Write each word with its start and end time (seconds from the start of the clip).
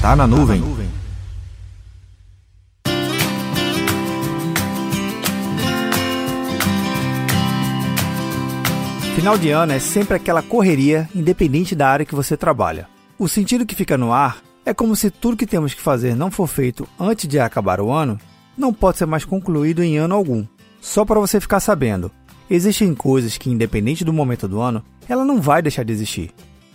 Tá 0.00 0.16
na 0.16 0.26
nuvem. 0.26 0.62
Final 9.14 9.36
de 9.36 9.50
ano 9.50 9.72
é 9.72 9.78
sempre 9.78 10.16
aquela 10.16 10.40
correria, 10.42 11.06
independente 11.14 11.74
da 11.74 11.86
área 11.86 12.06
que 12.06 12.14
você 12.14 12.34
trabalha. 12.34 12.88
O 13.18 13.28
sentido 13.28 13.66
que 13.66 13.74
fica 13.74 13.98
no 13.98 14.10
ar 14.10 14.38
é 14.64 14.72
como 14.72 14.96
se 14.96 15.10
tudo 15.10 15.36
que 15.36 15.46
temos 15.46 15.74
que 15.74 15.82
fazer 15.82 16.16
não 16.16 16.30
for 16.30 16.46
feito 16.46 16.88
antes 16.98 17.28
de 17.28 17.38
acabar 17.38 17.78
o 17.78 17.92
ano, 17.92 18.18
não 18.56 18.72
pode 18.72 18.96
ser 18.96 19.04
mais 19.06 19.26
concluído 19.26 19.82
em 19.82 19.98
ano 19.98 20.14
algum. 20.14 20.46
Só 20.80 21.04
para 21.04 21.20
você 21.20 21.38
ficar 21.38 21.60
sabendo, 21.60 22.10
existem 22.48 22.94
coisas 22.94 23.36
que, 23.36 23.50
independente 23.50 24.02
do 24.02 24.14
momento 24.14 24.48
do 24.48 24.62
ano, 24.62 24.82
ela 25.06 25.26
não 25.26 25.42
vai 25.42 25.60
deixar 25.60 25.84
de 25.84 25.92
existir. 25.92 26.30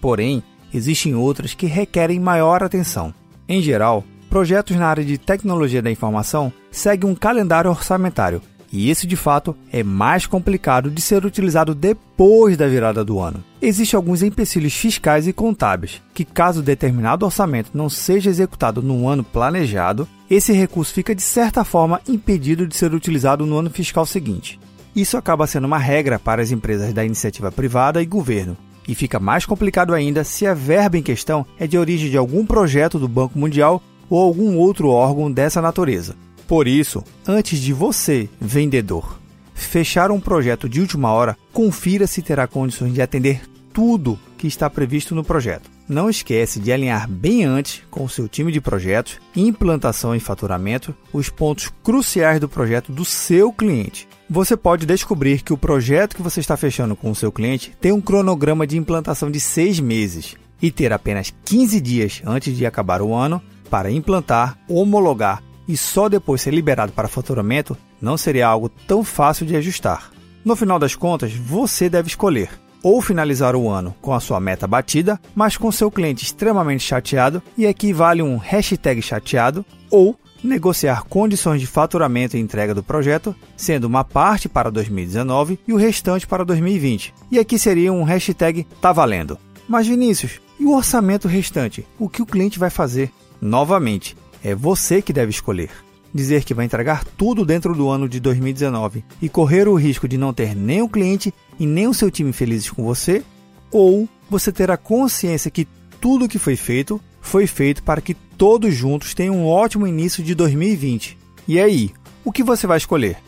Porém, 0.00 0.40
existem 0.72 1.14
outras 1.14 1.54
que 1.54 1.66
requerem 1.66 2.20
maior 2.20 2.62
atenção. 2.62 3.14
Em 3.48 3.62
geral, 3.62 4.04
projetos 4.28 4.76
na 4.76 4.86
área 4.86 5.04
de 5.04 5.18
tecnologia 5.18 5.82
da 5.82 5.90
informação 5.90 6.52
seguem 6.70 7.10
um 7.10 7.14
calendário 7.14 7.70
orçamentário 7.70 8.42
e 8.72 8.90
esse, 8.90 9.06
de 9.06 9.16
fato, 9.16 9.56
é 9.72 9.82
mais 9.82 10.26
complicado 10.26 10.90
de 10.90 11.00
ser 11.00 11.24
utilizado 11.24 11.74
depois 11.74 12.56
da 12.56 12.68
virada 12.68 13.04
do 13.04 13.18
ano. 13.18 13.42
Existem 13.60 13.96
alguns 13.96 14.22
empecilhos 14.22 14.74
fiscais 14.74 15.26
e 15.26 15.32
contábeis 15.32 16.02
que, 16.12 16.24
caso 16.24 16.62
determinado 16.62 17.24
orçamento 17.24 17.70
não 17.72 17.88
seja 17.88 18.28
executado 18.28 18.82
no 18.82 19.08
ano 19.08 19.24
planejado, 19.24 20.06
esse 20.30 20.52
recurso 20.52 20.92
fica 20.92 21.14
de 21.14 21.22
certa 21.22 21.64
forma 21.64 22.00
impedido 22.06 22.66
de 22.66 22.76
ser 22.76 22.92
utilizado 22.92 23.46
no 23.46 23.56
ano 23.56 23.70
fiscal 23.70 24.04
seguinte. 24.04 24.60
Isso 24.94 25.16
acaba 25.16 25.46
sendo 25.46 25.66
uma 25.66 25.78
regra 25.78 26.18
para 26.18 26.42
as 26.42 26.50
empresas 26.50 26.92
da 26.92 27.04
iniciativa 27.04 27.50
privada 27.50 28.02
e 28.02 28.06
governo, 28.06 28.56
e 28.88 28.94
fica 28.94 29.20
mais 29.20 29.44
complicado 29.44 29.92
ainda 29.92 30.24
se 30.24 30.46
a 30.46 30.54
verba 30.54 30.96
em 30.96 31.02
questão 31.02 31.46
é 31.58 31.66
de 31.66 31.76
origem 31.76 32.10
de 32.10 32.16
algum 32.16 32.46
projeto 32.46 32.98
do 32.98 33.06
Banco 33.06 33.38
Mundial 33.38 33.82
ou 34.08 34.18
algum 34.18 34.56
outro 34.56 34.88
órgão 34.88 35.30
dessa 35.30 35.60
natureza. 35.60 36.16
Por 36.46 36.66
isso, 36.66 37.04
antes 37.26 37.60
de 37.60 37.74
você, 37.74 38.26
vendedor, 38.40 39.20
fechar 39.52 40.10
um 40.10 40.18
projeto 40.18 40.66
de 40.66 40.80
última 40.80 41.12
hora, 41.12 41.36
confira 41.52 42.06
se 42.06 42.22
terá 42.22 42.46
condições 42.46 42.94
de 42.94 43.02
atender 43.02 43.42
tudo 43.78 44.18
que 44.36 44.48
está 44.48 44.68
previsto 44.68 45.14
no 45.14 45.22
projeto. 45.22 45.70
Não 45.88 46.10
esquece 46.10 46.58
de 46.58 46.72
alinhar 46.72 47.08
bem 47.08 47.44
antes 47.44 47.84
com 47.88 48.02
o 48.02 48.08
seu 48.08 48.26
time 48.26 48.50
de 48.50 48.60
projetos, 48.60 49.20
implantação 49.36 50.16
e 50.16 50.18
faturamento 50.18 50.92
os 51.12 51.28
pontos 51.28 51.70
cruciais 51.84 52.40
do 52.40 52.48
projeto 52.48 52.90
do 52.90 53.04
seu 53.04 53.52
cliente. 53.52 54.08
Você 54.28 54.56
pode 54.56 54.84
descobrir 54.84 55.42
que 55.42 55.52
o 55.52 55.56
projeto 55.56 56.16
que 56.16 56.22
você 56.22 56.40
está 56.40 56.56
fechando 56.56 56.96
com 56.96 57.08
o 57.08 57.14
seu 57.14 57.30
cliente 57.30 57.72
tem 57.80 57.92
um 57.92 58.00
cronograma 58.00 58.66
de 58.66 58.76
implantação 58.76 59.30
de 59.30 59.38
seis 59.38 59.78
meses 59.78 60.34
e 60.60 60.72
ter 60.72 60.92
apenas 60.92 61.32
15 61.44 61.80
dias 61.80 62.20
antes 62.26 62.56
de 62.56 62.66
acabar 62.66 63.00
o 63.00 63.14
ano 63.14 63.40
para 63.70 63.92
implantar, 63.92 64.58
homologar 64.68 65.40
e 65.68 65.76
só 65.76 66.08
depois 66.08 66.42
ser 66.42 66.52
liberado 66.52 66.90
para 66.90 67.06
faturamento 67.06 67.76
não 68.02 68.16
seria 68.16 68.48
algo 68.48 68.68
tão 68.68 69.04
fácil 69.04 69.46
de 69.46 69.54
ajustar. 69.54 70.10
No 70.44 70.56
final 70.56 70.80
das 70.80 70.96
contas, 70.96 71.32
você 71.32 71.88
deve 71.88 72.08
escolher 72.08 72.50
ou 72.88 73.02
finalizar 73.02 73.54
o 73.54 73.68
ano 73.68 73.94
com 74.00 74.14
a 74.14 74.20
sua 74.20 74.40
meta 74.40 74.66
batida, 74.66 75.20
mas 75.34 75.58
com 75.58 75.70
seu 75.70 75.90
cliente 75.90 76.24
extremamente 76.24 76.82
chateado, 76.82 77.42
e 77.56 77.66
aqui 77.66 77.92
vale 77.92 78.22
um 78.22 78.38
hashtag 78.38 79.02
chateado, 79.02 79.62
ou 79.90 80.18
negociar 80.42 81.04
condições 81.04 81.60
de 81.60 81.66
faturamento 81.66 82.34
e 82.34 82.40
entrega 82.40 82.74
do 82.74 82.82
projeto, 82.82 83.36
sendo 83.58 83.84
uma 83.84 84.04
parte 84.04 84.48
para 84.48 84.70
2019 84.70 85.58
e 85.68 85.72
o 85.74 85.76
restante 85.76 86.26
para 86.26 86.46
2020. 86.46 87.12
E 87.30 87.38
aqui 87.38 87.58
seria 87.58 87.92
um 87.92 88.04
hashtag 88.04 88.66
tá 88.80 88.90
valendo. 88.90 89.36
Mas 89.68 89.86
Vinícius, 89.86 90.40
e 90.58 90.64
o 90.64 90.74
orçamento 90.74 91.28
restante? 91.28 91.86
O 91.98 92.08
que 92.08 92.22
o 92.22 92.26
cliente 92.26 92.58
vai 92.58 92.70
fazer? 92.70 93.12
Novamente, 93.38 94.16
é 94.42 94.54
você 94.54 95.02
que 95.02 95.12
deve 95.12 95.30
escolher. 95.30 95.87
Dizer 96.12 96.44
que 96.44 96.54
vai 96.54 96.64
entregar 96.64 97.04
tudo 97.04 97.44
dentro 97.44 97.74
do 97.74 97.88
ano 97.88 98.08
de 98.08 98.18
2019 98.18 99.04
e 99.20 99.28
correr 99.28 99.68
o 99.68 99.74
risco 99.74 100.08
de 100.08 100.16
não 100.16 100.32
ter 100.32 100.54
nem 100.56 100.80
o 100.80 100.88
cliente 100.88 101.32
e 101.58 101.66
nem 101.66 101.86
o 101.86 101.94
seu 101.94 102.10
time 102.10 102.32
felizes 102.32 102.70
com 102.70 102.82
você, 102.82 103.22
ou 103.70 104.08
você 104.30 104.50
ter 104.50 104.70
a 104.70 104.76
consciência 104.76 105.50
que 105.50 105.66
tudo 106.00 106.28
que 106.28 106.38
foi 106.38 106.56
feito 106.56 107.00
foi 107.20 107.46
feito 107.46 107.82
para 107.82 108.00
que 108.00 108.14
todos 108.14 108.74
juntos 108.74 109.12
tenham 109.12 109.36
um 109.36 109.46
ótimo 109.46 109.86
início 109.86 110.22
de 110.22 110.34
2020. 110.34 111.18
E 111.46 111.60
aí, 111.60 111.90
o 112.24 112.32
que 112.32 112.42
você 112.42 112.66
vai 112.66 112.78
escolher? 112.78 113.18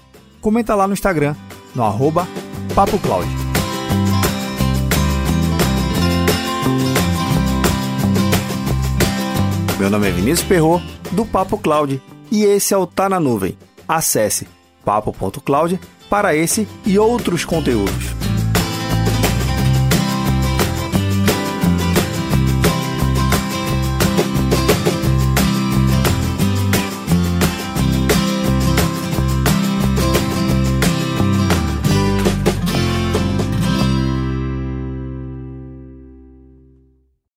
Comenta 0.41 0.75
lá 0.75 0.87
no 0.87 0.95
Instagram, 0.95 1.35
no 1.75 1.85
arroba. 1.85 2.27
Meu 9.79 9.91
nome 9.91 10.09
é 10.09 10.11
Vinícius 10.11 10.47
Perro 10.47 10.81
do 11.13 11.25
Papo 11.25 11.59
Cloud 11.59 12.01
e 12.31 12.45
esse 12.45 12.75
é 12.75 12.77
o 12.77 12.87
Tá 12.87 13.09
na 13.09 13.21
Nuvem. 13.21 13.57
Acesse 13.89 14.47
papo.cloud 14.85 15.81
para 16.09 16.35
esse 16.35 16.67
e 16.85 16.99
outros 16.99 17.45
conteúdos. 17.45 18.30